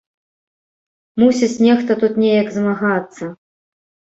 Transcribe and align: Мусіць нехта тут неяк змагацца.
Мусіць 1.23 1.61
нехта 1.67 1.91
тут 2.05 2.17
неяк 2.25 2.47
змагацца. 2.59 3.23